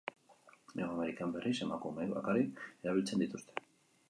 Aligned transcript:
Hego 0.75 0.87
Amerikan, 0.93 1.35
berriz, 1.35 1.53
emakumeek 1.67 2.17
bakarrik 2.17 2.65
erabiltzen 2.73 3.25
dituzte. 3.27 3.65